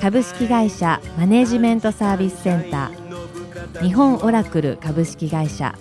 [0.00, 3.82] 株式会社マネジメントサービスセンター。
[3.82, 5.74] 日本オラクル株式会社。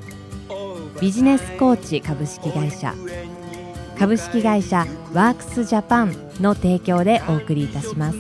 [1.00, 2.94] ビジネスコーチ株式会社。
[4.00, 8.18] 株式会社ワークスジャパンの提供でお送りいたします。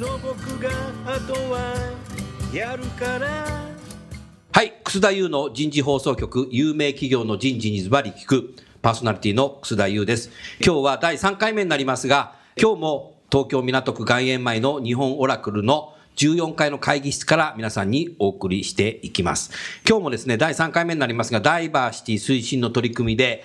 [4.52, 6.48] はい楠田優の人事放送局。
[6.52, 8.53] 有名企業の人事にズバリ聞く。
[8.81, 10.30] パーソナリティの楠田優です。
[10.64, 19.52] 今日は第3回目になりますが今日も東京港区外苑前の日本オラクルの14階の会議室から皆さんにお送りしていきます。
[19.88, 23.44] 今日もですね、第3回目になりますが、ダイバーシティ推進の取り組みで、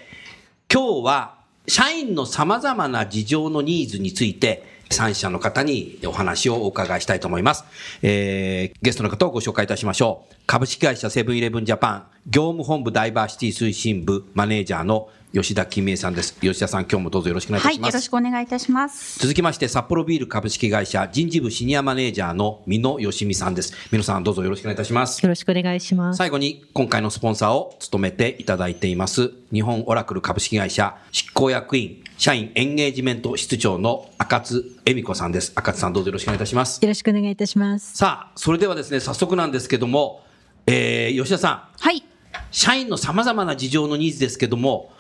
[0.73, 1.35] 今日は
[1.67, 7.65] 社員の様々な事情のニーズについて、3社の方にお話をお伺いしたいと思います。
[8.03, 10.35] えー、ゲストの方をご紹介いたしましょう。
[10.47, 16.35] 株式会社セブンイレブンジャパン業務本部ダイバーシティ推進部マネージャーの吉田金明さんです。
[16.41, 17.85] 吉田さん、今日もどうぞよろしくお願いいたします。
[17.85, 19.21] はい、よろしくお願いいたします。
[19.21, 23.73] 続きまして、札幌ビール株式会社人事部シニアマネージャーの美野義美さんです。
[23.93, 25.23] 美野さん、どうぞよろしくお願いいたします。
[25.23, 26.17] よろしくお願いします。
[26.17, 35.53] 最後に、今回のスポンサーを務めていただいています、日本オラクル株式会社執行役員、社員エンゲージメント室長の赤津恵美子さんです。
[35.55, 36.83] 赤津さん、どうぞよろしくお願いいたします。
[36.83, 37.97] よろしくお願いいたします。
[37.97, 40.25] さあ、それではですね、早速なんですけども、
[40.67, 41.63] えー、吉田さん。
[41.79, 42.03] はい。
[42.51, 44.91] 社員の様々な事情のニーズですけども、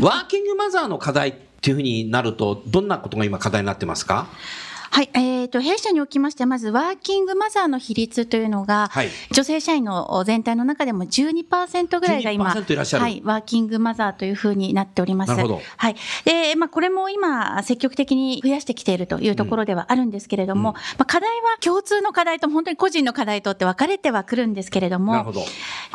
[0.00, 4.28] ワーキングマザーの課題っていうふうになると、どんなことが今課題になってますか？
[4.98, 15.28] はい、えっ、ー、と、弊社におきましては、まず、ワーキングマザーの比率というのが、はい、女性社員の全体の中でも12%ぐらいが今、いらっしゃるはい、ワーキングマザーというふうになっております。
[15.28, 15.60] なるほど。
[15.76, 15.96] はい。
[16.24, 25.44] で、まあ、これも今、積極的に増やしてきているというところではあるんですけれども、うん、まあ、課題は共通の課題と、本当に個人の課題とって分かれてはくるんですけれども、なるほど。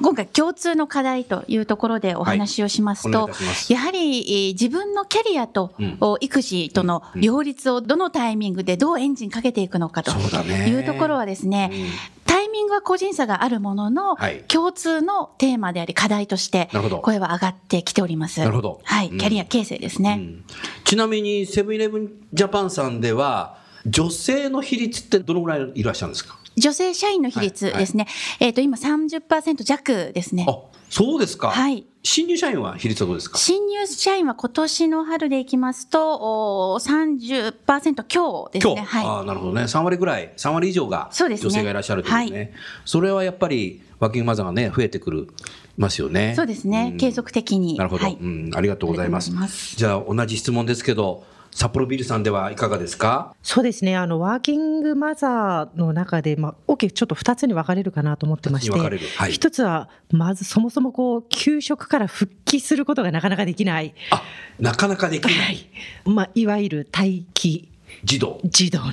[0.02, 3.30] 今回共通の課題というところでお話をしますと、は
[3.70, 5.74] い、やはり自分のキャリアと、
[6.22, 11.86] 育児との両立をどのタイミングでどうエンジンかけていくのかというところはですね、ね
[12.26, 16.68] タイミングは個人差があるものの、はい、共通のテーマであり課題として
[17.04, 18.40] 声は上がってきております。
[18.40, 18.82] なるほど。
[18.84, 20.18] はい、キャリア形成ですね。
[20.20, 20.46] うん、
[20.84, 26.38] ちなみにセブンイレブンジャパンさんでは女性の比率ってどのぐらいいらっしゃるんですか？
[26.56, 28.04] 女性社員の比率ですね。
[28.04, 30.46] はいはい、えっ、ー、と、今30%弱ですね。
[30.48, 31.50] あ、そうですか。
[31.50, 31.86] はい。
[32.06, 33.38] 新入社員は比率はどうですか？
[33.38, 38.82] 新入社員は今年の春でいきますと、お30%強ですね。
[38.82, 39.64] はい、あなるほどね。
[39.64, 42.38] 3割ぐらい、3割以上が女性がいらっしゃるというね。
[42.38, 42.52] はい、
[42.86, 45.28] それはやっぱり、ワーキングマザーがね、増えてくる。
[45.76, 46.34] ますよね。
[46.36, 46.90] そうですね。
[46.92, 47.78] うん、継続的に。
[47.78, 48.52] なるほど、はい、うん。
[48.54, 49.32] ありがとうございます。
[49.32, 51.24] ますじゃあ、同じ質問ですけど、
[51.56, 53.36] 札幌ビルさんではいかがですか？
[53.44, 58.90] そうですね、あのワーキングマザーの中で、まあ、大きくちょっと2つに分かれるかなと思ってまして、はい、
[59.32, 63.94] 1つは、まずそもそもこう給食から復帰することがなかなかできない。
[64.12, 64.24] あ
[64.60, 65.34] なかなかできない。
[65.34, 65.70] はい、
[66.06, 67.70] まあ、いわゆる待機
[68.04, 68.92] 児童児童の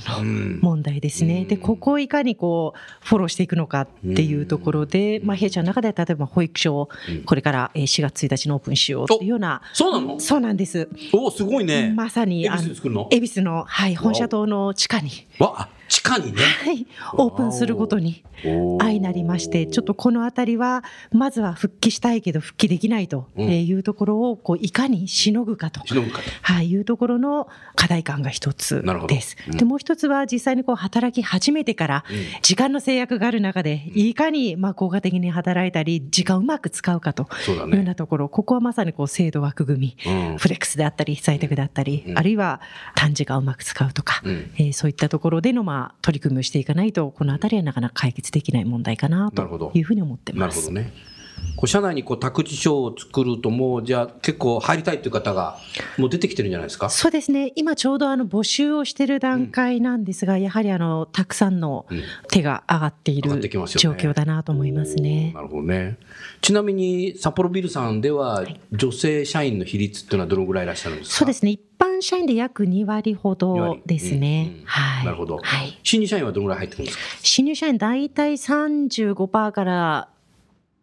[0.61, 6.89] 問題ですね、うん、でここをいかにこうフォローしていくのかっていうところで、うん、まあ、弊社の中で例えば保育所を
[7.25, 10.19] これから4月1日にオープンしようっていうような、そうなの？
[10.19, 10.89] そうなんです。
[11.13, 11.93] おすごいね。
[11.95, 12.49] まさに恵
[13.19, 16.87] 比寿の、はい、本社棟の地下にわ地下にね、はい、
[17.17, 18.23] オープンすることに
[18.79, 25.81] 相なりましてちょっとこの辺りはまずは復帰したいけど復帰できないというところをこういかにしのぐかと、
[26.41, 29.35] はい、いうところの課題感が一つです。
[29.49, 32.05] うん、でもう一つは実際にこう働き始めてから
[32.41, 42.61] 時間の制約がある中でいかにまあ効果的に働いたり時間をうまく使うかというようなところ、ここはまさにこう制度枠組み、うん、フレックスであったり在宅であったり、あるいは
[42.95, 44.23] 短時間をうまく使うとか、
[44.55, 50.71] えー、そういったところでのまあ取り組みをしていかないとこの辺りはなかなか解決できない問題かなというふうに思ってます。
[50.71, 51.11] なるほどね
[51.55, 55.57] こう社内にこう託児所を作るともうじゃあ結構入りたいという方が
[55.97, 56.89] もう出てきてるんじゃないですか？
[56.89, 61.85] そうですね今ちょうどあの募集をしている段階なんですが、うん、やはりあのたくさんの
[62.29, 65.33] 手が上がっている、うん、状況だなと思いますね。
[65.35, 65.97] なるほどね
[66.41, 71.15] ちなみに札幌ビルさんでは女性社員の比率っていうのはどのぐらいいらっしゃるんですか？
[71.17, 74.61] そうですね般社員で約2割ほどですね。
[74.65, 75.05] はい。
[75.05, 75.39] なるほど。
[75.41, 75.79] はい。
[75.81, 77.03] 新入社員はどのぐらい入ってくるんですか？
[77.23, 80.09] 新入社員大体35%から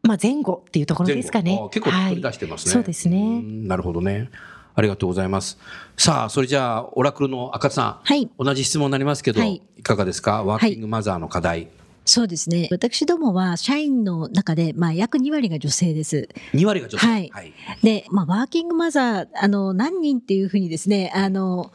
[0.03, 1.59] まあ前後っていうところですかね。
[1.73, 3.43] 結構取り出してますね、はい、そうですね。
[3.43, 4.31] なるほどね。
[4.75, 5.59] ありがとうございます。
[5.97, 8.01] さあ、それじゃあ、オラクルの赤さん。
[8.05, 8.31] はい。
[8.39, 10.45] 同じ質問になりますけど、はい、いかがですか？
[10.45, 11.69] ワーキングマザーの課題。
[12.05, 12.69] そうですね。
[12.71, 16.29] 私どもは社員の中で、まあ、約2割が女性です。
[16.55, 17.29] 2割が女性はい。
[17.35, 17.53] はい、
[17.83, 21.71] で、まあ、ワーキングマザー、あの、何人っていうふうにですね、あの、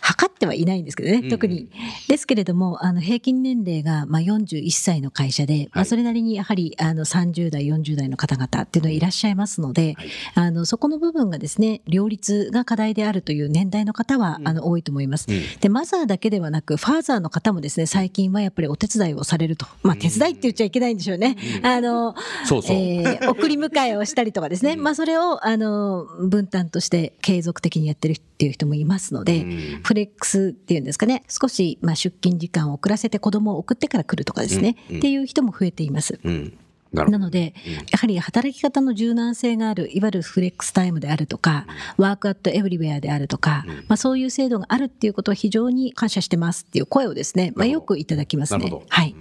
[0.00, 1.70] 測ってはいないんですけどね、特に。
[2.08, 9.00] ですけれども、あの、平均年齢が、まあ、41歳の会社で、はい、まあ、それなりにやはり、あの、30代、40代の方々っていうのはい。
[9.00, 15.26] らっしゃいますので、はい、あの、そこの部分がですね、両立が課題であるという年代の方は、うん、あの、多いと思います。
[15.28, 19.66] うん、で、マザーだけではなく、ファーザーの方もですね、最近はやっぱりお手伝いをされると。
[19.82, 21.36] まあ、手伝いって言っちゃいけないんでしょうね。
[21.58, 22.14] うん、あの、
[22.44, 22.76] そうそう。
[22.76, 29.46] えー、送り迎えをしたりとかですね、まあ、それを、あの、分担として継続的にやってるっていう人もいますので、
[29.90, 36.20] フレックスっていううんですかね、少しまあ出勤時間を遅らせて子供を送ってから来るとかですね、うんうん、っていう人も増えています。
[36.22, 36.56] うん。
[36.92, 37.54] なので、
[37.90, 41.66] やはり働き方の柔軟性がある、いわゆるフレックスタイムであるとか、
[41.96, 48.72] ワークアットエブリウェアであるとか、まあ、そういう制度があるっていうことは非常に感謝してますっていう声をですね、まあ、よくいただきますね。
[48.88, 49.16] はい、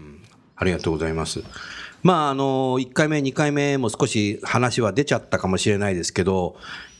[0.55, 1.43] ありがとうございます。
[2.03, 6.55] まあ、あの、1回目、2回目も少し話は出ちゃったかもしれないですけど、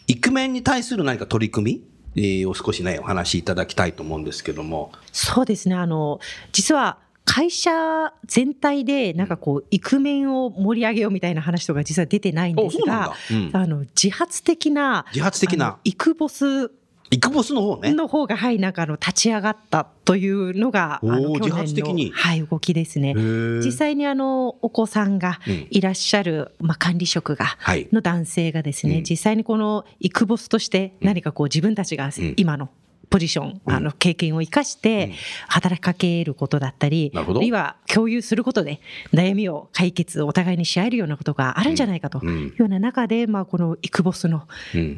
[0.07, 4.91] イクメンに対する何か取り組みえー、を少しね、お話しいただきたいと思うんですけども。
[5.11, 5.75] そうですね。
[5.75, 6.19] あの、
[6.51, 16.71] 実は、会社全体でなんかこう、イクメンを盛り上げようみたいな話とか実は出てないんですが、うん、あの、自発的な、自発的な、イクボス
[17.11, 17.93] イクボスの方ね。
[17.93, 22.11] の方が、はい、なんかあの、立ち上がったというのが、あの、自発的に。
[22.11, 23.15] はい、動きですね。
[23.15, 25.39] 実際にあの、お子さんが
[25.69, 27.57] いらっしゃる、うん、まあ、管理職が、
[27.91, 32.69] の男性がですね、はい、実際にこの、イクボスとして何かこう、自分たちが今の、
[33.09, 35.13] ポジション、あの、経験を生かして、
[35.47, 38.81] 働きかけることだったり、あるいは共有することで、
[39.13, 44.47] 悩みを解決、お互いにし合えるようなことがあるんじゃないかというような中で、まあ、このイクボスの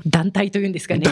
[0.06, 1.04] 団体というんですかね、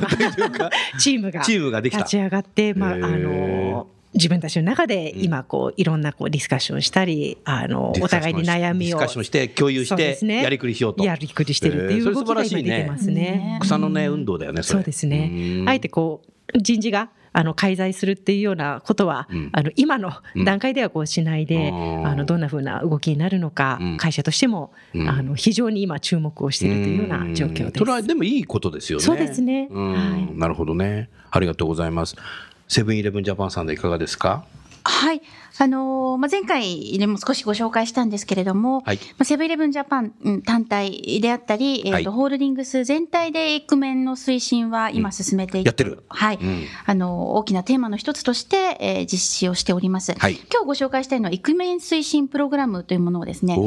[1.00, 1.32] チーム
[1.72, 11.04] が立ち上がって、まあ、あの、自分たちの中で今こういろんなこうディスカッションしたり、あのお互いに悩みをディスカッションして共有してやりくりしようと。
[11.04, 13.60] やりくりしてるっていう動きが今出てますね。
[13.62, 15.64] 草の根運動だよねそうですね。
[15.68, 20.12] あえてこう人事があの介在するっていうようなことは、うん、あの今の
[20.46, 24.74] 段階ではこうしないで、うん、あのどんなふうな動きになるのか、うん、会社としても、
[25.08, 27.74] あの非常に今注目をしているというような状況です。
[27.78, 29.06] それはでもいいことですよね。
[29.06, 29.68] そうですね。
[29.72, 31.10] はい、なるほどね。
[31.30, 32.16] ありがとうございます。
[32.68, 34.44] セブンイレブンジャパンさんでいかがですか？
[34.84, 35.22] はい。
[35.62, 45.68] あのー、まあ、前回でも少しご紹介したんですけれども、はい、まあ、セブンイレブンジャパン単体であったり、えっ、ー、と、ホールディングス全体でイクメンの推進は今進めている。
[45.68, 46.04] やってる。
[46.08, 46.40] はい。
[46.42, 50.14] うん、あの、大きなテーマの一つとして、えー、実施をしております。
[50.18, 53.58] はい、今日ご紹介したいのは、イクメン推進プログラムというものをですね、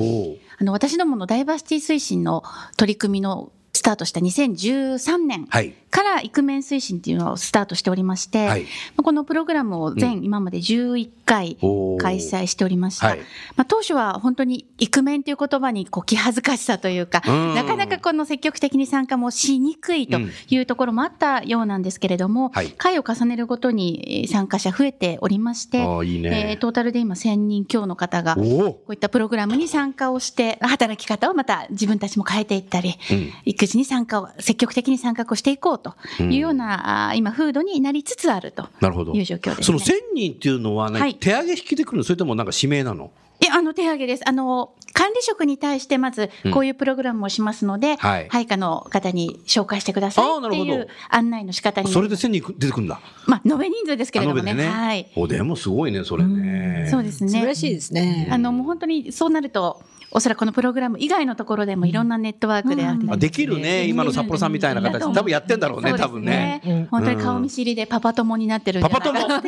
[0.59, 2.43] あの、私どものダイバーシティ推進の
[2.77, 5.49] 取り組みのスタートした2013年
[5.91, 11.57] からイクメン推進っていうのをスタートしておりまして、はい、このプログラムを全今まで11回
[12.01, 13.09] 開催しておりました。
[13.09, 13.19] はい、
[13.57, 38.69] まあ、当初は本当にイクメンという言葉にこう気恥ずかしさというか、なかなかこの積極的に参加もしにくいというところもあったようなんですけれども、はい、回を重ねるごとに参加者増えておりまして、いいね、えー、トータルで今1000人強の方がこういったプログラムに参加をして、働き方をまた自分たちも変えていったり、うん、育児に参加を、積極的に参画をしていこうというような、うん、今、風土になりつつあると
[39.15, 42.05] いう状況です、ね、その1000人っていうのは、ね、はい、手上げ引きでくるの？
[42.05, 43.11] それともなんか指名なの？
[43.41, 44.29] いや、あの、手上げです。
[44.29, 53.01] あの、管理職に対してまず、こういうプログラムをしますので、うんはい、配下の方に紹介してくださいっていう案内の仕方にそれで1000人出てくるんだ。
[53.27, 54.55] まあ、延べ人数ですけれどもね。
[54.55, 55.11] ねはい。
[55.17, 56.83] お、でもすごいね、それね。
[56.85, 57.31] うん、そうですね。
[57.31, 58.29] 素晴らしいですね。
[58.31, 59.83] あの、もう本当にそうなると、
[60.15, 66.87] おそらくこのプログラム以外のところでもいろんなネットワークであったり、できるね、今の札幌さんみたいな形、多分やってんだろうね、多分ね。
[66.91, 69.43] 本当に顔見知りでパパ友になってるんじゃないかな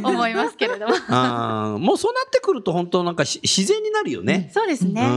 [0.00, 0.94] と思いますけれども。
[1.08, 4.50] あもうそうなってくると本当なんか自然になるよね。
[4.52, 5.08] そうですね。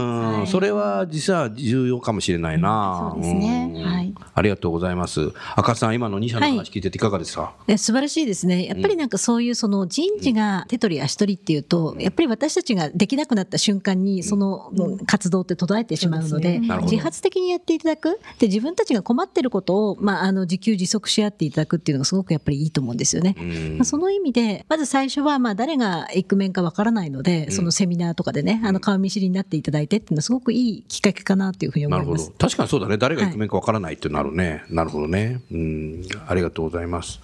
[0.46, 3.10] それは実は重要かもしれないな。
[3.14, 3.72] そうですね。
[3.84, 4.14] はい。
[4.34, 5.32] ありがとうございます。
[5.56, 8.66] 赤さん、今の2社の話聞いてていかがですか、はい、素晴らしいですね。
[8.66, 14.70] やっぱりなんかそういうその人事が手取り足取りっていうと、やっぱり私たちができなくなった瞬間に、その
[15.06, 18.20] 活動って途絶えてしまうので、ね、自発的にやっていただく。
[18.38, 23.36] で、自分たちが困ってることを、まあ、あの、自給自足し合っていただくっていうのがすごくやっぱりいいと思うんですよね。
[23.76, 32.30] まあ、その意味で、まず最初は、まあ、誰がイクメンかわからないので、そのセミナーとかでね、あの、顔見知りになっていただいてっていうのはすごくいいきっかけかなというふうに思います。
[32.38, 32.98] 確かにそうだね。
[32.98, 34.62] 誰がイクメンかわからないってなるね。
[34.66, 35.40] はい、なるほどね。
[35.50, 37.20] うん、ありがとうございます。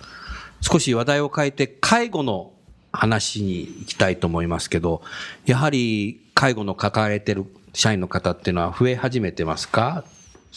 [0.61, 2.53] 少し話題を変えて、介護の
[2.93, 5.03] 話に行きたいと思いますけど、
[5.47, 7.45] やはり介護の抱えてる
[7.75, 10.05] 社員の方っていうのは増え始めてますか？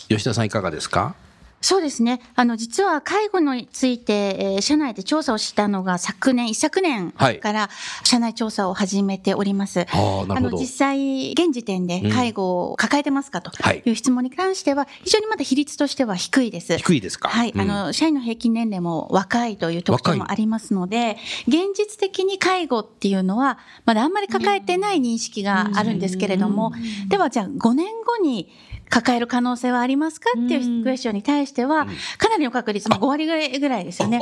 [0.07, 1.17] 吉田さんいかがですか？
[1.63, 2.19] そうですね。
[2.35, 7.69] あの、実は介護について、えー、社内で調査をしたのが昨年、一昨年から
[8.03, 9.85] 社内調査を始めております。
[9.85, 13.51] はい、あの、実際、現時点で介護を抱えてますかと
[13.85, 16.77] いう質問に関しては、非常にまだ比率としては低いです。
[16.79, 17.51] 低いですかはい。
[17.51, 21.15] うん、あの、社員の平均年齢も若いという特徴もありますので、
[21.47, 26.73] 現実的に介護っていうのは、まだあんまり抱えてない認識があるんですけれども、
[27.07, 28.51] ではじゃあ5年後に
[28.93, 30.29] 抱える可能性はありますか？
[30.37, 31.87] っていうクエスチョンに対しては、
[32.19, 34.19] かなりの確率、も5割ぐらいぐらいですよね。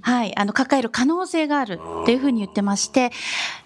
[0.00, 0.36] はい。
[0.38, 3.12] あの、抱える可能性があるというふうに言ってまして、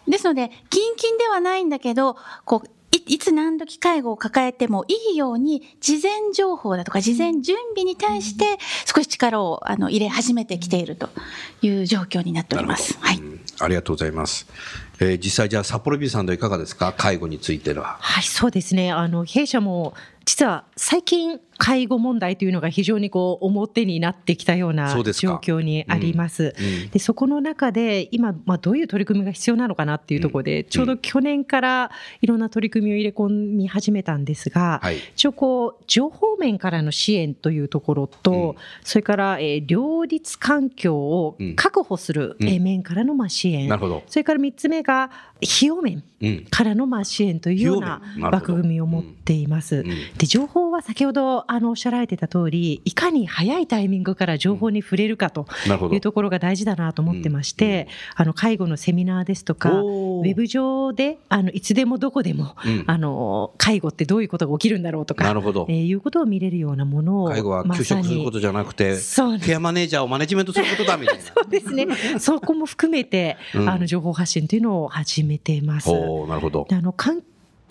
[0.08, 11.10] ですので、近々ではないんだけど、こう、いいつ何時介護を抱えてもいいように、事前情報だとか、事前準備に対して、少し力をあの入れ始めてきていると
[11.60, 12.98] いう状況になっております。
[13.00, 13.20] はい。
[13.60, 14.46] ありがとうございます。
[15.00, 16.94] えー、実際じゃあ札幌ビーさんでいかがですか？
[16.96, 17.98] 介護については。
[18.00, 18.90] はい、そうですね。
[18.90, 19.94] あの、弊社も
[20.28, 26.54] 実は最近介護問題というのが非常にこう表になってきたような状況にあります。
[26.56, 43.68] そで、うん、そこの中で今、まあ、どういう取り組みが必要なのかなっていうところで、うん、ちょうど去年からいろんな取り組みを入れ込み始めたんですが、はい、一応こう情報面からの支援というところと、それから、えー、両立環境を確保する、面からのまあ支援、
[44.06, 45.10] それから3つ目が
[45.42, 46.02] 費用面
[46.50, 49.84] からのまあ支援というような枠組みを持っています。
[50.18, 55.46] で情報は先ほどあのおっしゃられてた通りいかに早いタイミングから情報に触れるかと
[55.90, 62.54] いうところが大事だなと思ってまして、あの介護のセミナーですとかウェブ上であのいつでもどこでも、
[62.86, 68.96] あの介護ってどういうことが起きるんだろうとかなるほど、えー、いうことを見れるようなものを介護は休職することじゃなくて
[69.44, 71.22] ケアマネージャーをマネジメントすることだみたいな。
[71.24, 71.86] そうですね。
[72.18, 75.90] そこも含めて、あの情報発信というのを始めています。
[75.90, 76.66] なるほど。
[76.70, 77.22] あの環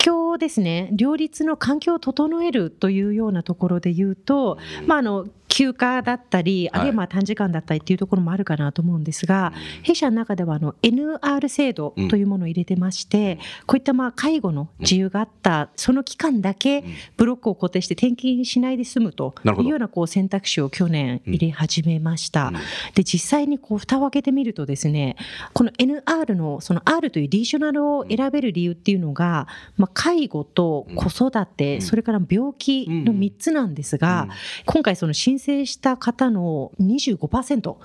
[0.08, 0.88] 境ですね。
[0.92, 16.84] 両立の環境を整えるというようなところで言うと、まあ、あの休暇だったり、あるいはまあ短時間だったりっていうところもあるかなと思うんですが、弊社の中ではあの NR 制度というものを入れてまして、こういったまあ介護の自由があった、その期間だけ
[17.16, 22.52] ブロックを固定して転勤しないで済むというようなこう選択肢を去年入れ始めました。
[22.94, 25.16] で、実際にこう蓋を開けてみるとですね、
[25.54, 34.28] この NR のその R というリージョナルを選べる理由っていうのが、まあ、介護と子育て、それから病気の3つなんですが、
[34.64, 37.76] 今回その申請した方の25%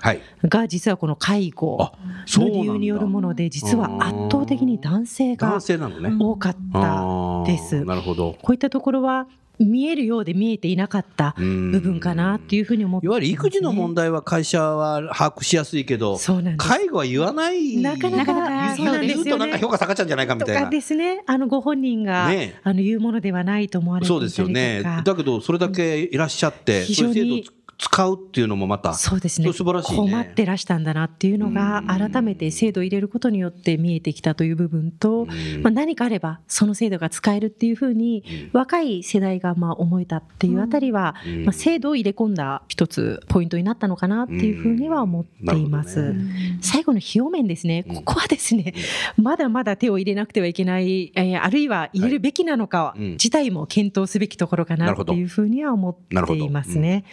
[0.48, 1.90] が実はこの介護
[2.28, 7.84] の理由によるもので、実は圧倒的に男性が多かったです。
[7.84, 8.36] なるほど。
[8.40, 9.26] こういったところは
[9.58, 16.18] 見えるようで見えていなかった部分かなっていうふうに思って、ね、いわゆる育児の問題は会社は把握しやすいけど、
[16.56, 17.76] 介護は言わない。
[17.76, 20.68] なかなか、そう言うとなんか評価下がっちゃうんじゃないかみたいな。
[20.68, 21.22] ですね。
[21.26, 24.34] あの、ご本人が、ね、あの、言うものではないと思われていたりとか。
[24.34, 25.02] そうですよね。
[25.04, 27.48] だけど、それだけいらっしゃって、非常に
[27.84, 29.52] 使うっていうのもまたそうですね。
[29.52, 35.26] 素晴らしい、ね、困ってらしたんだなっていうのが改めて制度を入れることによって見えてきたという部分と、
[35.62, 41.14] まあ、何かあればその制度が使えるっていうふうに若い世代がまあ思えたっていうあたりは、
[41.44, 46.14] まあ、制度を入れ込んだ一つポイントになったのかなっていうふうには思っています。
[46.14, 47.84] ね、最後の費用面ですね。
[47.84, 48.72] ここはですね
[49.18, 57.04] まだまだ手を入れなくてはいけない、えー、あるいは入れるべきなのか自体も検討すべきところかなっていうふうには思っていますね。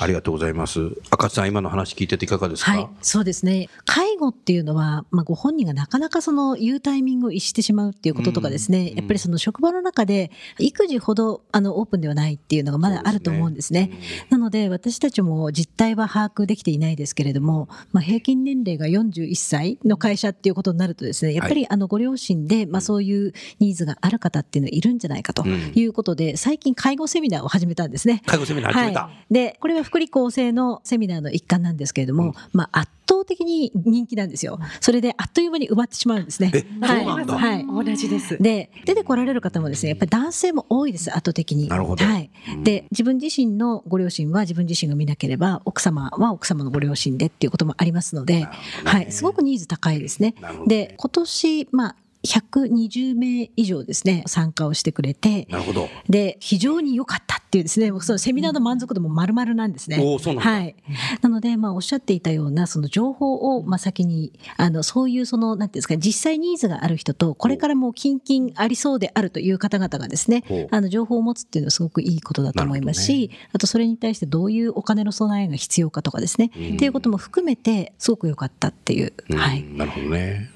[0.00, 0.92] ありがとうございます。
[1.10, 3.68] 赤津さん、今の話聞いてていかがですか、はい、そうですね。
[3.84, 13.90] 介護っていうのは、まあ、ご本人がなかなかその言うタイミングを逸してしまうっていうこととかですね、うん、やっぱりその職場の中で育児ほどあのオープンではないっていうのがまだあると思うんですね。
[13.90, 13.98] すね
[14.30, 28.22] うん、なので、私たちも実態は把握できていないですけれども、まあ、平均年齢が41歳の会社っていうことになるとですね、やっぱりあのご両親で、まあ、そういうニーズがある方っていうのはいるんじゃないかということで、最近介護セミナーを始めたんですね。
[28.26, 29.02] 介護セミナー始めた。
[29.04, 34.58] はい、で、これは福利厚生のセミナーの一環なんですけれども、うん、まあ、圧倒的に人気なんですよ。
[34.80, 36.50] それであっという間に埋まってしまうんですね。
[36.80, 38.38] はい、はい、同じです。
[38.40, 41.68] で、出てこられる方もですね、やっぱり男性も多いです、圧倒的に。
[41.68, 42.04] なるほど。
[42.04, 42.30] はい。
[42.62, 48.48] で、自分自身のご両親は自分自身が見なければ、奥様は奥様のご両親でっていうこともありますので、
[48.84, 50.34] はい、すごくニーズ高いですね。
[50.66, 51.96] で、今年、まあ、
[52.26, 55.88] 120名以上ですね、参加をしてくれて、なるほど。
[56.08, 59.98] で、非常に良かったっていうですね、そのセミナーの満足度も丸々なんですね。
[60.00, 60.76] おそうなんはい。
[61.22, 79.14] なので、まあ、おっしゃっていたような、その情報を、まあ、先に、あの、そういうその、なんていうんですか、実際ニーズがある人と、これからもう、近々ありそうであるという方々がですね、あの、情報を持つっていうのはすごくいいことだと思いますし、ね、あと、それに対してどういうお金の備えが必要かとかですね、っていうことも含めて、すごく良かったっていう。
[79.34, 79.64] はい。
[79.64, 80.50] なるほどね。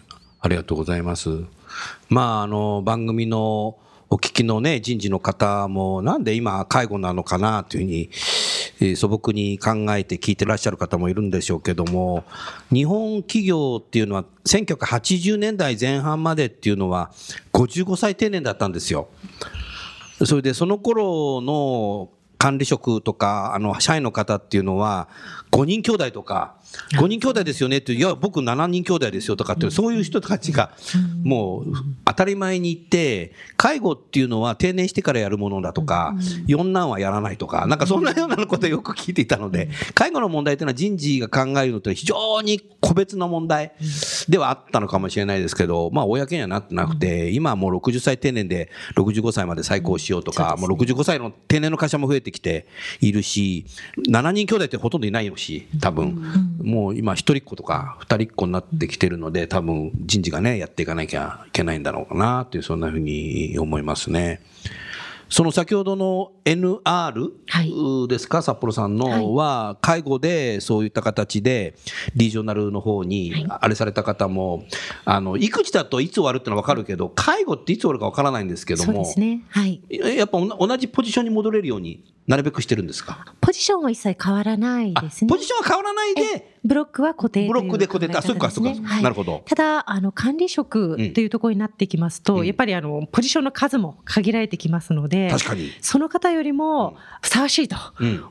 [0.44, 1.44] ありがとうございます。
[2.10, 3.78] まあ、あの、番組の
[4.10, 8.10] お聞きのね、人事の方も、なんで今、介護なのかなというふうに、
[8.80, 12.24] えー、素朴に考えて聞いてらっしゃる方もいるんでしょうけども、
[12.70, 17.10] 日本企業っていうのは、1980年代前半までっていうのは、
[17.54, 19.08] 55歳定年だったんですよ。
[20.26, 25.08] それでその頃の管理職とか、あの、社員の方っていうのは、
[25.54, 26.56] 5人兄弟とか、
[26.98, 30.72] 5人兄弟ですよねって、いや、僕7人兄弟ですよとかって、そういう人たちが、
[31.22, 31.66] もう
[32.04, 36.16] 当たり前に言って、介護っていうのは定年してからやるものだとか、
[36.48, 43.72] 四男はやらないとか、なんかそんなようなことをよく聞いていたので、介護の問題っていうのは人事が考えるのって非常に個別の問題
[44.28, 52.66] ではあったのかもしれないですけど、まあ、公にはなってなくて、今はもう60歳定年で65歳まで再興しようとか、もう65歳の定年の会社も増えてきて
[53.00, 53.66] いるし、
[54.08, 56.22] 7人兄弟ってほとんどいないし、多分。
[56.62, 64.40] もう今一人っ子とか二人っ子になってきてるので、多分人事がね、やっていかなきゃいけないんだろうかなっていう、そんなふうに思いますね。
[65.34, 71.74] その先ほどの NR ですか、はい、札幌さんのは、介護でそういった形で、
[72.14, 74.62] リージョナルの方にあれされた方も、
[75.04, 79.42] あの育児だといつ終わるってのは分かるけど、介護っていつ終わるか分からないんですけども、そうですね。
[79.48, 83.34] はい、やっぱ同じポジションに戻れるようになるべくしてるんですか？
[83.40, 85.28] ポジションは一切変わらないですね。
[85.28, 89.42] ポジションは変わらないで、ブロックは固定ブロックで固定、あ、そうか、そうか、はい、なるほど。
[89.44, 95.70] ただ、あの、管理職というところになってきますと、うん、やっぱりあの、ポジションの数も限られてきますので、確かに。
[95.80, 97.76] その方よりもふさわしいと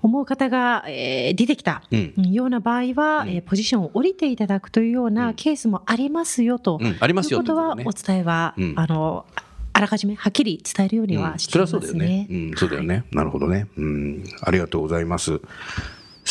[0.02, 9.26] 思う方が、えー、出てきたような場合は、うん、えー、ポジションを降りていただくというようなケースもありますよと、うん、ありますよということは、お伝えは、あの、
[9.74, 11.80] あらかじめはっきり伝えるようにはしていますね。
[11.80, 12.28] うん、それはそうだよね。
[12.30, 13.06] うん、そうだよね。
[13.12, 13.68] なるほどね。
[13.76, 15.42] うん、ありがとうございます。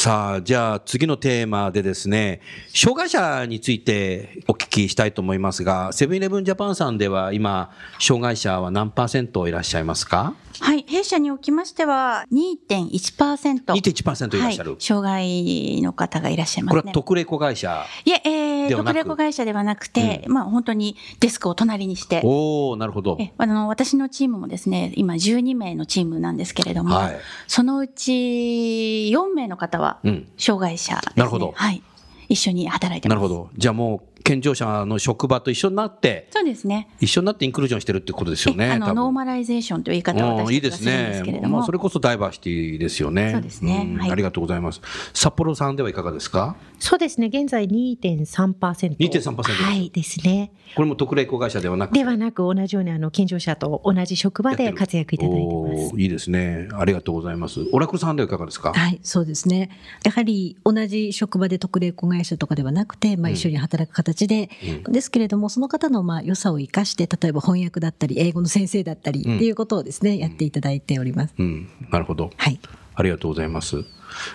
[0.03, 2.41] さあ、じゃあ次のテーマでですね、
[2.75, 10.35] 障害者についてお聞きしたいと思いますが、セブンイレブンジャパンさんでは今、障害者は何パーセントいらっしゃいますか？
[10.61, 13.65] はい、弊社におきましては2.1%。
[13.65, 22.21] 2.1%いらっしゃる、はい、障害の方がいらっしゃいます、ね、これは特例子会社いえ、えー、特例子会社ではなくて、うん、まあ本当にデスクを隣にして。
[22.25, 23.17] おなるほど。
[23.21, 29.92] えあの、私のチームもですね、今12名のチームなんですけれども、はい、そのうち4名の方は
[30.37, 31.53] 障害者ね、うん、なるほど。
[31.55, 31.83] はい。
[32.29, 33.17] 一緒に働いてます。
[33.17, 33.51] なるほど。
[33.57, 36.89] じゃあもう健常者の職場と一緒になって、そうですね。
[37.01, 38.71] 一緒になってインクルージョンしてるってことですよね。
[38.71, 43.33] あのノーマライゼーションという言い方を私たちはですけれども、まあ、それこそダイバーシティですよね。
[43.33, 44.81] そうですね、はい、ありがとうございます。
[45.13, 46.57] 札幌さんではいかがですか？
[46.79, 47.29] そうですね。
[47.29, 48.97] 現在2.3%。
[48.97, 49.43] 2.3%。
[49.53, 50.53] はいですね。
[50.75, 56.01] これも特例子会社ではなくではなく同じようにあの健常者と同じ職場で活躍いただいてます。
[56.01, 56.69] いいですね。
[56.73, 57.61] ありがとうございます。
[57.73, 58.73] オラクルさんではいかがですか？
[58.73, 59.71] はい、そうですね。
[60.05, 64.51] やはり同じ職場で特例子会社とかではなくて、まあ一緒に働く形で、
[64.87, 71.35] うん、ですけれどもその方のまあ良さを生かして例えば翻訳だったり英語の先生だったりっていうことをですね、うん、やっていただいております。
[71.39, 72.31] うん、なるほど。
[72.37, 72.61] はい。
[72.95, 73.85] ありがとうございます。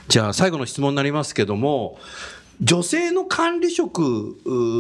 [0.08, 1.98] じゃあ最後の質問になりますけども。
[2.60, 4.00] 女性の管理職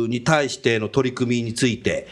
[0.09, 2.07] に対しての取り組みについて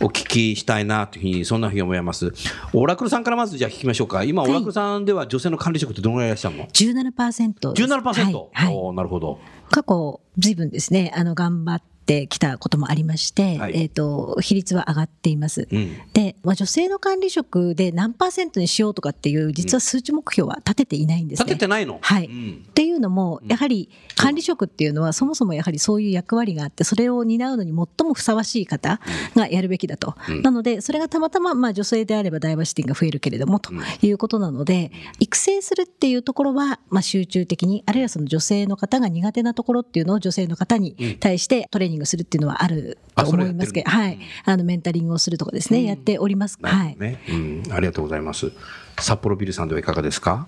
[0.00, 2.32] お聞きしたいなというふうに、そんなふうに思います。
[2.72, 4.22] オラクルさんからまずじゃあ聞きましょうか。
[4.22, 7.72] 今、オラクルさんでは女性の管理職ってどのぐらいいらっしゃるの ?17%。
[7.72, 8.46] 17%?
[8.52, 9.40] はい、おなるほど。
[9.70, 11.82] 過去、ずいぶんですね、あの、頑張っ
[12.12, 15.66] てきたこともありまして、はい、えっ、ー、と、比率は上がっています。
[15.70, 21.46] うん、で、まあ、女性の管理職で何パーセントにしようとかっていう、実は数値目標は立てていないんですね。
[21.46, 21.98] 立ててないの？
[22.02, 22.26] はい。
[22.26, 29.00] うん、っていうのも、やはり管理職っていうのは、そもそもやはりそういう役割があって、それを担うのに最もふさわしい方
[29.34, 30.14] がやるべきだと。
[30.28, 33.72] うん、なので、それがたまたま、まあ、女性であればダイバーシティが増えるけれども、と
[34.02, 46.58] いうことなので、育成するっていうところは、まあ、集中的に、あるいはその女性の方が苦手なところっていうのを女性の方に対してトレーニングするっていうのはあるると思いますけど、はい、あのメンタリングをするとかですね、うん、やっております。
[46.62, 48.52] はい、ね、うん、ありがとうございます。
[48.98, 50.46] 札幌ビルさんではいかがですか？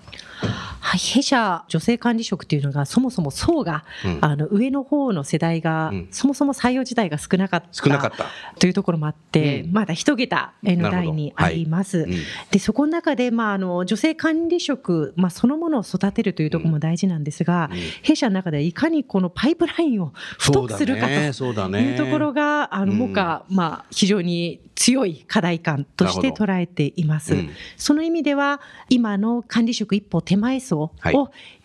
[0.85, 7.67] はい、弊社女性管理職っていうのがそもそも層が、うん、あの上の方の世代が、うん、そもそも採用自体が少なかった。
[7.71, 8.27] 少なかった。
[8.59, 12.03] というところもあって、うん、まだ一桁の台にあります。
[12.03, 12.11] はい、
[12.51, 17.71] でそこの中で、まあ、あの女性管理職、まあ、そのものを育てるというところも大事なんですが、
[18.03, 27.35] 弊社の中でいかにこのパイプラインを太くするかというところが、あの目下、まあ、非常に強い課題感として捉えています。
[27.77, 30.91] その意味では今の管理職一歩手前層を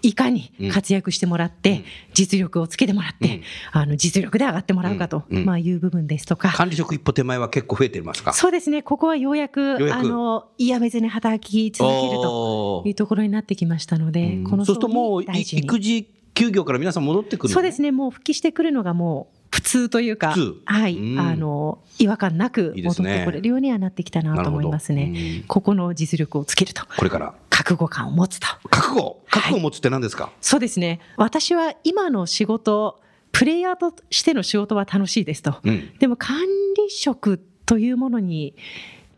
[0.03, 0.15] い。
[0.15, 3.43] かに活躍してもらって、実力をつけてもらって、
[3.73, 6.53] あの実力で上がってもらうかと、まあ、いう部分ですとか。
[6.53, 8.33] 管理職一歩手前は結構増えてますか？
[8.33, 8.83] そうですね。
[8.83, 25.09] ここはようやくあのやめずに働き続けるというところになってきましたので、このそうするともう育児休業から皆さん戻ってくるそうですね、もう復帰してくるのがもう普通というか、はい、あの違和感なく戻ってこれるようにはなってきたなと思いますね。
[25.09, 26.85] いいすねここの実力をつけると。
[26.97, 27.35] これから。
[27.51, 28.47] 覚悟感を持つと。
[28.71, 29.23] 覚悟？
[29.29, 31.01] 覚悟を持つって何ですか、はい、そうですね。
[31.17, 35.57] 私は今の仕事、プレイヤーとしての仕事は楽しいですと。
[35.65, 36.39] うん、でも管
[36.77, 38.55] 理職というものに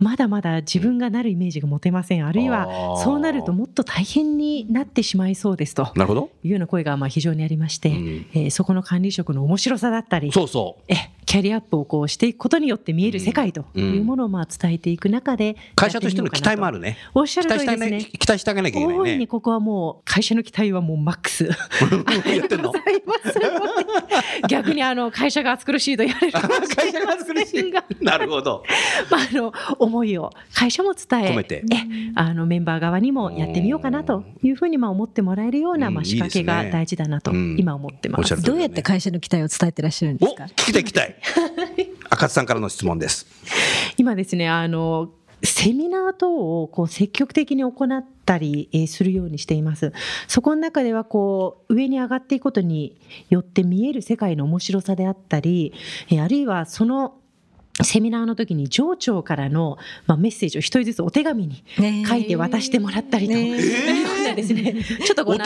[0.03, 16.99] まだまだ自分がなるイメージが持てません、あるいはそうなるともっと大変になってしまいそうですとなるほどいうような声がまあ非常にありまして、うん、えー、そこの管理職の面白さだったり、そうそうえキャリアアップをこうしていくことによって見える世界というものをまあ伝えていく中で、会社としての期待もあるね。
[17.15, 18.05] おっしゃる通りですね。
[18.05, 19.01] 期待してあげなきゃいけない、ね。
[19.03, 21.45] 大いにここはもう会社の期待はもうマックス。
[22.27, 22.73] やってんの？
[24.49, 26.33] 逆にあの会社が暑苦しいと言われる
[26.77, 27.73] 会社が暑苦しい
[28.05, 28.65] なるほど。
[29.11, 31.77] まああの思いを会社も伝え、込めてえ
[32.15, 38.43] あのメンバー側にもやってみようかなというふうにまあ思ってもらえるようなまあ仕掛けが大事だなと今思ってます。
[38.43, 40.45] どうやって会社の期待を伝えてらっしゃるんですか？
[40.45, 41.17] 聞きたい聞きたい。
[42.11, 43.27] 赤津さんからの質問です。
[43.97, 45.11] 今ですね、あの、
[45.45, 49.93] セミナー等をこう積極的に行ったりするようにしています。
[50.27, 55.73] そこの中ではこう上に上がっていくことによって見える世界の面白さであったり、
[56.21, 57.15] あるいはその
[57.85, 61.65] セミナーの時に上長からの、まあ、メッセージを一人ずつお手紙に
[62.07, 65.45] 書いて渡してもらったりというようなですね、 ちょっとこの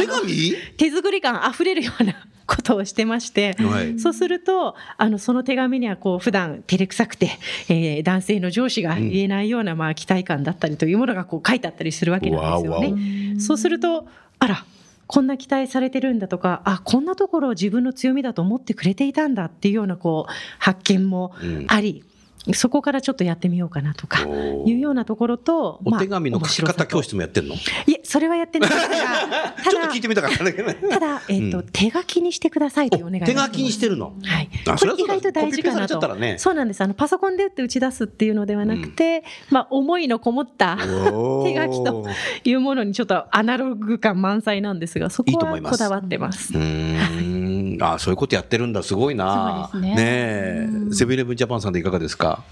[0.77, 7.31] 手作り感あふれるようなことをしてまして、はい、そうするとあのその手紙にはこう普段照れくさくて、
[7.69, 13.41] えー、男性の上司が言えないような、まあ、期待感だったりというものがこう書いてあったりするわけなんですよね。
[13.41, 14.07] そうすると
[14.39, 14.65] あら
[15.07, 21.33] こんな期待されてるんだとかあこんなところを自分の強みだと思ってくれていたんだっていうようなこう発見も
[21.69, 22.16] あり、うん
[22.55, 24.23] そこからちょっとやってみようかなとか
[24.65, 27.55] いうようなところと、お手紙の書き方教室もやってるの？
[27.55, 28.71] いえ、それはやってない。
[28.71, 34.15] ですが、ちょっと聞いてみたかったんだけどただ、えっ、ー、と、うん、手書きにしてくださいというお願い手書きにしてるの？
[34.23, 34.49] はい。
[34.65, 36.15] これ意外と大事かなと。
[36.17, 36.81] ね、そうなんです。
[36.83, 42.07] あの、パソコンで打って打ち出すっていうのではなくて、うん、まあ、思いのこもった手書きと
[42.45, 46.53] いうものにちょっとアナログ感満載なんですが、そこはこだわってます。
[46.53, 47.36] いいうん
[47.81, 49.71] あそういうことやってるんだ、すごいな。
[49.75, 49.95] ね。
[49.95, 52.43] ねセブンイレブンジャパンさんでいかがですか？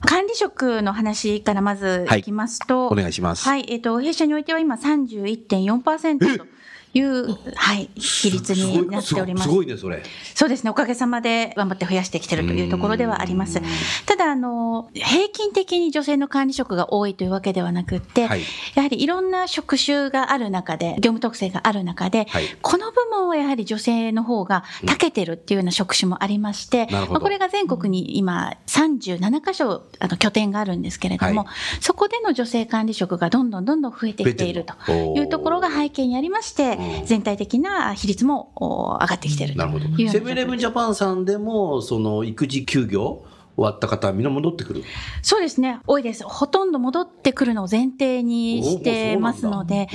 [0.00, 3.48] 管理職の話からまずいきますと、はい、お願いします。
[3.48, 6.46] はい、えっ、ー、と、弊社においては今31.4%と。
[6.96, 9.48] いう、はい、比率になっております。
[9.48, 10.02] すごいね、それ。
[10.34, 13.60] そうですね、おかげさまで頑張って増やしてきてるというところではあります。
[14.06, 18.42] ただ、あの、平均的に女性の管理職が多いというわけではなくて、はい、
[18.74, 38.52] やはりいろんな職種がある中で、業務特性がある中で、はい、この部門はやはり女性の方が長けてるっていうような職種もありまして、まあ、これが全国に今37箇所あの拠点があるんですけれども、はい、そこでの女性管理職がどんどんどんどん増えてきているというところが背景にありまして、全体的な比率も
[39.00, 39.86] 上がってきているなるほど。
[40.10, 43.24] セブンイレブンジャパンさんでも、その育児休業
[43.56, 44.84] 終わった方はみんな戻ってくる？
[45.22, 46.24] そうですね、多いです。
[46.24, 49.88] ほとんど戻ってくるのを前提にしてますので、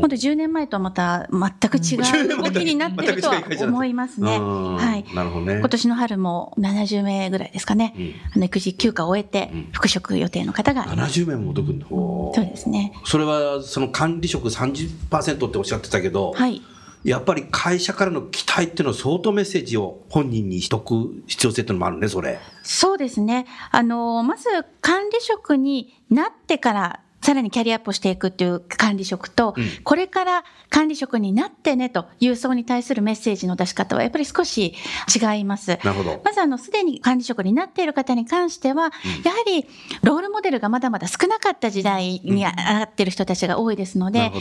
[0.00, 4.38] 本当10年前とはまた全く違う 動きになってるとは思いますね。
[4.38, 5.14] はい。
[5.14, 5.58] なるほどね。
[5.58, 10.84] 今年の春も70名ぐらいですかね、うん、あの育児休暇を終えて復職予定の方が。
[10.86, 12.92] 70名も戻くるのそうですね。
[13.04, 16.62] それはその管理職30%っておっしゃってたけど、はい。
[17.04, 22.38] やっぱり会社からの期待っていうのは相当メッセージを本人にしとく必要性っていうのもあるね、それ。
[22.62, 23.46] そうですね。
[23.70, 24.48] あの、まず
[24.80, 34.74] 管理職になってからさらにキャリアアップしていくっていう管理職と、うん、これから管理職になってねという層に対するメッセージの出し方はやっぱり少し
[35.14, 35.78] 違います。
[35.84, 36.20] なるほど。
[36.24, 38.90] まずあの、すでに管理職になっている方に関しては、うん、
[39.22, 39.66] やはり
[40.02, 44.40] ロールモデルがまだまだ少なかった時代にあってる人たちが多いですので、うん、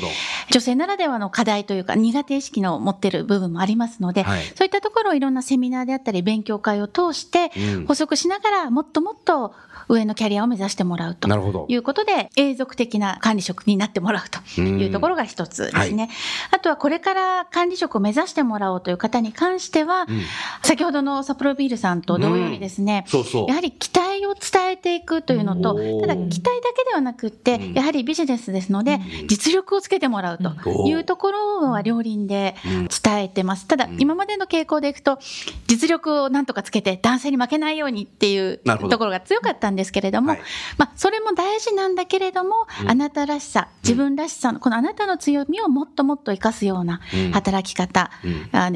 [0.52, 7.52] 女性ならではの課題というか苦手意識の持ってる部分もありますので、はい、そういったところをいろんなセミナーであったり勉強会を通して
[7.86, 9.54] 補足しながらもっともっと
[9.92, 11.28] 上のキャリアを目指してもらうと。
[11.68, 14.24] いうことで、永続的な管理職になってもらう
[14.56, 16.04] というところが一つですね。
[16.04, 16.10] はい、
[16.52, 20.22] あとはこれから管理職を目指してもらおうという方に関しては、うん、
[20.64, 23.48] 先ほどのサプロビールさんと同様にですね、うん、そうそう。
[23.48, 32.56] やはり期待を伝えていくというのと、ただ期待だけではなくって、やはりビジネスですので、実力をつけてもらうというところは両輪で
[33.04, 33.68] 伝えてます。
[33.68, 35.20] ただ、今までの傾向でいくと、
[35.68, 40.42] 実力をなんとかつけて男性に負けないようにっていうところが強かったんですけれども、はい、
[40.78, 47.02] まあ、それも大事なんだけれども、うん、あなたらしさ、自分らしさの、このあなたの強みをもっともっと生かすような
[47.34, 48.12] 働き方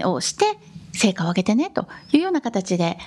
[0.05, 0.45] をして、
[0.93, 2.97] 成果を上げてねというような形で、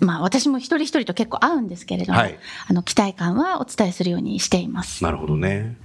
[0.00, 5.02] まあ、私も一人一人と結構合うんですけれども、はい、あの期待感はお伝えするようにしています。
[5.02, 5.76] なるほどね。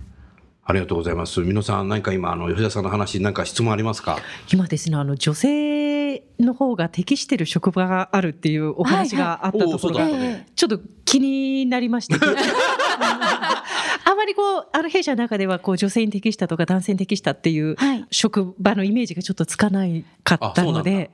[0.65, 1.41] ありがとうございます。
[1.41, 4.17] 皆さん、何か今、あの、吉田さんの話、何か質問ありますか？
[4.51, 10.07] 今ですね、あの、女性の方が適している職場があるっていうお話があったところが、
[10.55, 12.15] ちょっと気になりまして。
[14.13, 17.75] あまりこう、あの弊社の中ではこう女性に適したとか男性に適したっていう
[18.11, 21.11] 職場のイメージがちょっとつかないかったので、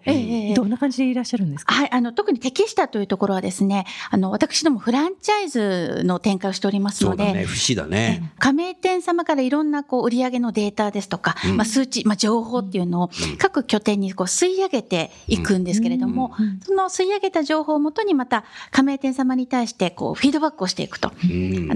[0.55, 1.73] どんな感じでいらっしゃるんですか？
[1.73, 8.33] はい、あの、特に適したというところはですね、あの、私どもフランチャイズの展開をしておりますので、そうだね、不思だね。
[8.39, 21.13] 加盟店様からいろんなこう売上のデータですとか、うん、まあ数値、まあ情報っていうのを各拠点にこう吸い上げていくんですけれども、うん、その吸い上げた情報をもとにまた加盟店様に対してこうフィードバックをしていくと、あ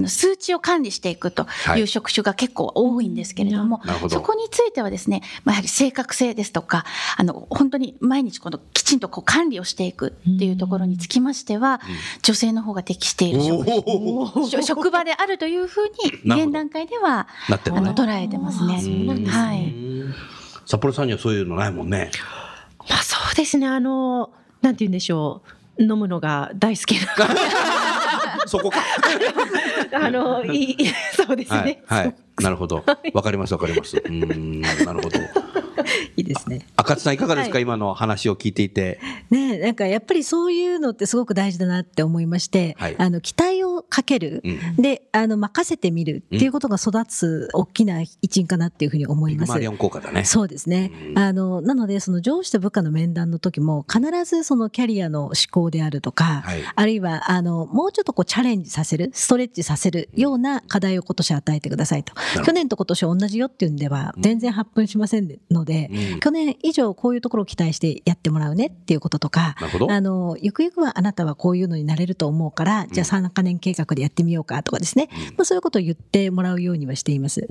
[0.00, 1.46] の数値を管理していくと
[1.76, 6.84] いう職種が結構多いんですけれども、はい、そこについてはですね、まあ、やはり正確性ですとか、
[7.16, 11.80] あの、本当に毎日このきちんとこう管理をしていくっていうところにつきましては、
[12.22, 13.42] 女性の方が適している
[14.50, 15.88] 職職場であるというふう
[16.24, 18.74] に、現段階では、あの捉えてますね。
[19.26, 19.74] はい。
[20.66, 22.10] 札幌さんにはそういうのないもんね。
[22.88, 25.42] まあそうですね、あの、なんて言うんでしょ
[25.78, 25.82] う。
[25.82, 27.08] 飲むのが大好きな。
[28.46, 28.78] そこか。
[29.94, 30.76] あの、いい、
[31.14, 31.82] そうですね。
[31.86, 32.06] はい。
[32.06, 32.84] はい、なるほど。
[33.12, 34.02] わかります、わかります。
[34.04, 35.18] うん、なるほど。
[36.16, 36.66] いいですね。
[36.76, 39.00] 赤津さんいかがですか、はい、今の話を聞いていて。
[39.30, 49.58] ねなんかやっぱりそういうのってすごく大事だなって思いまして、はい、あの、期待をかける、うん、で、あの、任せてみるっていうことが育つ大きな一因かなっていうふうに思います。
[49.58, 50.24] リオン効果だね。
[50.24, 50.90] そうですね。
[51.10, 62.14] うん、あの、なので、その上司と部下の面談の時も、必ずそのキャリアの思考であるとか、はい、あるいは、あの、もうちょっとこうチャレンジさせる、ストレッチさせるような課題を今年与えてくださいと。
[62.44, 69.56] 去年と今年同じよっていうんでは、全然発奮しませんので、うん、去年以上こういうところを期待してやってもらうねっていうこととか、
[69.88, 77.46] あの、ゆくゆくはあなたはこういうのになれると思うから、じゃあ3カ年計画でやってみようかとかですね、まあ、そういうことを言ってもらうようにはしています。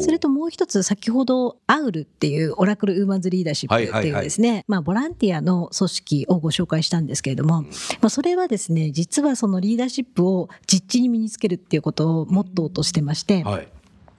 [0.00, 7.68] それともう一つ、先ほど、アウルっていうオラクルウーマンズリーダーシップっていうですね、まあ、ボランティアの組織をご紹介したんですけれども、ま
[8.02, 13.68] あ、それはですね、実はそのリーダーシップを実地に身につけるっていうことをモットーとしてまして、はい。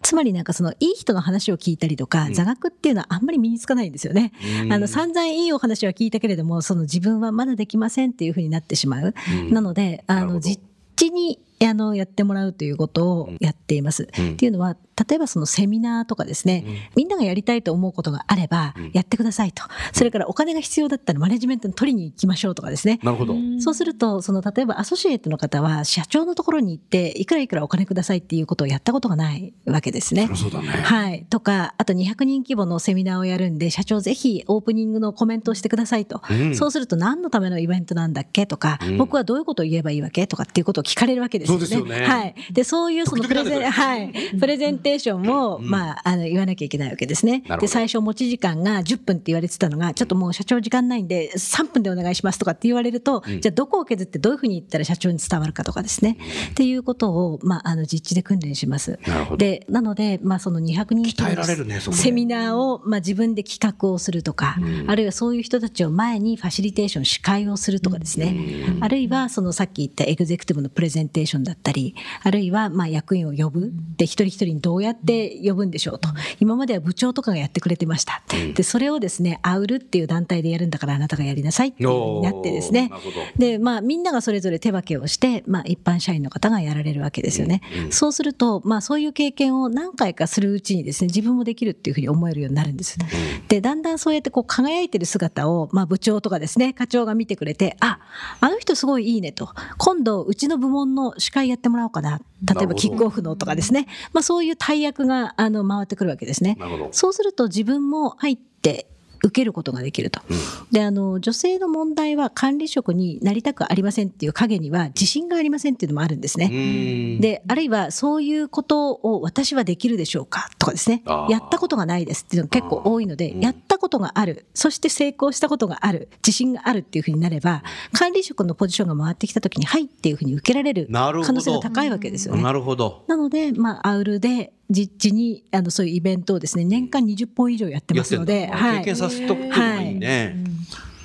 [0.05, 4.33] つまりなんかそのいい人の話を聞いたりとか、座学っていうのはあんまり身につかないんですよね。
[4.69, 9.15] あの散々いいお話は聞いたけれども、その自分はまだできませんっていうふうになってしまう。
[9.49, 10.61] なので、あの実
[10.95, 14.03] ちにあのやってもらうということをやっています。
[14.03, 14.75] っていうのは
[15.07, 19.63] 例えばそのセミナーとかですね、うん、みんながやりたいと思うことがあれば、やってくださいと。
[19.91, 22.99] それからお金が必要だったらマネジメントに取りに行きましょうとかですね。
[23.03, 23.35] なるほど。
[23.59, 30.29] そうすると、その例えばアソシエイトの方は社長のところに行って、いくらいくらお金くださいっていうことをやったことがないわけですね。
[30.33, 30.67] そうだね。
[30.67, 31.25] はい。
[31.29, 36.21] とか、あと200人規模のセミナーをやるんで、社長ぜひオープニングのコメントをしてくださいと。
[36.29, 41.57] うん、そうすると何のためのイベントなんだっけとか、うん、僕はどういうことを言えばいいわけとかっていうことを聞かれるわけですよね。
[41.57, 42.05] そうですよね。
[42.05, 42.35] はい。
[42.51, 44.13] で、そういうそのプレゼン、はい。
[44.39, 47.43] プレゼンテーションも、まあ、あの、言わなきゃいけないわけですね。
[47.59, 56.17] で、最初持ち時間が10分って言われてたのが、ちょっともう社長時間ないんで、3分でお願いしますとかって言われると、うん、じゃあどこを削ってどういうふうに言ったら社長に伝わるかとかですね。
[56.19, 58.99] うん、っていうことを、まあ、あの、実地で訓練します。
[59.37, 68.35] で、なので、まあ、その200人鍛えられるね、セミナーを、まあ、自分で企画をするとか、うん、あるいはそういう人たちを前にファシリテーション、司会をするとかですね。
[68.79, 73.71] あるいは、そのさっき言ったエグゼクティブのプレゼンテーションだったり、あるいは、まあ、役員を呼ぶ。
[73.97, 76.09] で、一人一人にどうやって呼ぶんでしょうと。
[76.39, 78.21] 今までは部長とかがやってくれてました。
[78.53, 82.91] で、それをですね、アウルっていう団体でやるんだからあなたがやりなさいっていになってですね。
[83.37, 87.61] で、まあみんながそれぞれ手分けをして、まあ一般社員の方がやられるわけですよね。
[87.89, 92.97] そうすると、まあそういう経験を何回かするうちにですね、自分もできるっていうふうに思えるようになるんです。
[92.99, 97.99] うん、で、だんだんそうやってこう輝いてる姿を、まあ部長とかですね、課長が見てくれて、あ、
[98.39, 99.49] あの人すごいいいねと。
[99.77, 102.19] 今度うちの部門の司会やってもらおうかな。
[102.53, 103.87] 例えばキックオフのとかですね。
[104.13, 106.57] まあそういう大役があの回ってくるわけですね。
[106.91, 108.87] そうすると自分も入って
[109.23, 110.21] 受けることができると。
[110.29, 110.37] うん、
[110.71, 117.17] で、あの、女性の問題は管理職になりたくありませんっていう影には自信がありませんっていうのもあるんですね。
[117.19, 120.49] で、あるいはそういうことを私はできるでしょうか？
[120.59, 121.03] とかですね。
[121.29, 132.43] やったことがないですっていうのが結構多いので、やったことがある、そして成功したことがある、自信があるっていうふうになれば、管理職のポジションが回ってきた時に、はいっていうふうに受けられる可能性が高いわけですよね。
[132.43, 133.03] なるほど。
[133.07, 140.35] なので、まあ、アウルで実地にあのそういうイベントをですね年間20本以上やってますので、はい、経験させとくといいね。
[140.45, 140.55] はい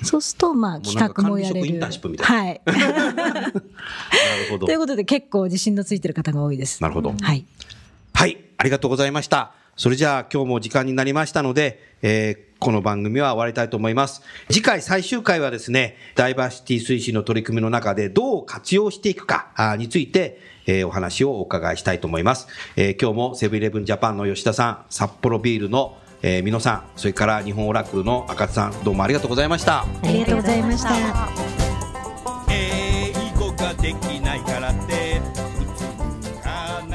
[0.03, 1.79] そうすると、まあ、企画もやれる。
[1.79, 2.61] はい。
[2.65, 3.53] なる
[4.49, 4.65] ほど。
[4.65, 6.81] ということで、結構自信のついてる方が多いです。
[6.81, 7.13] なるほど。
[7.21, 7.45] はい。
[8.13, 9.51] はい、ありがとうございました。
[9.77, 14.21] それじゃあ、今日も時間になりましたので、えー、この番組は終わりたいと思います。
[14.49, 20.39] 次回最終回はですね、ダイバーシティ推進の取り組みの中でどう活用していくかについて、
[20.71, 22.47] ええー、お話をお伺いしたいと思います。
[22.75, 29.81] えー、今日もセブンイレブンジャパンの吉田さん、札幌ビールのえー、美濃さん、それから日本オラクルの赤津さん、どうもありがとうございました。
[29.81, 30.91] ありがとうございました。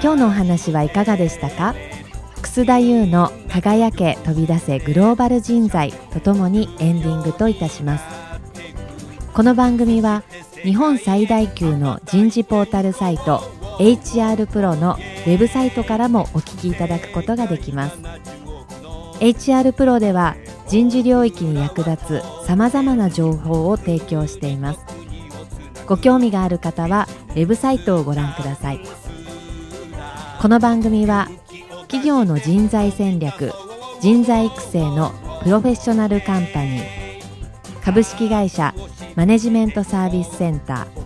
[0.01, 1.75] 今日のお話はいかがでしたか？
[2.41, 8.05] 楠田優の輝け飛び出せグローバル人材とともにエンディングといたします
[9.35, 10.23] この番組は
[10.62, 13.43] 日本最大級の人事ポータルサイト
[13.79, 17.99] HR プロのウェブサイトからもお聞きいただくことができます。
[19.21, 20.37] HR プロでは
[20.67, 24.81] 人事領域に役立つさまざまな情報を提供しています。
[25.87, 28.81] ご興味がある方はウェブサイトをご覧ください。
[30.41, 31.29] この番組は
[31.83, 33.53] 企業の人材戦略
[34.01, 35.12] 人材育成の
[35.43, 36.85] プロフェッショナルカンパニー
[37.83, 38.75] 株式会社
[39.15, 41.06] マネジメントサービスセンター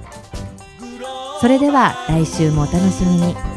[1.41, 3.50] それでは来週もお楽しみに。